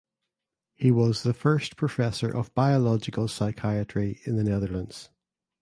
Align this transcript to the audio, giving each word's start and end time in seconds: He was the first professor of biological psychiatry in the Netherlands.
He 0.73 0.89
was 0.89 1.21
the 1.21 1.31
first 1.31 1.77
professor 1.77 2.35
of 2.35 2.55
biological 2.55 3.27
psychiatry 3.27 4.19
in 4.25 4.35
the 4.35 4.43
Netherlands. 4.43 5.11